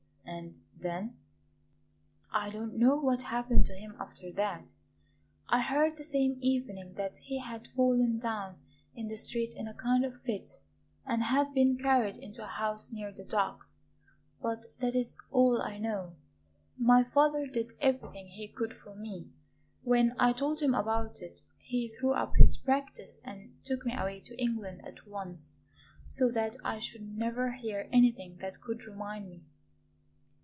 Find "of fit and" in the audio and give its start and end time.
10.03-11.21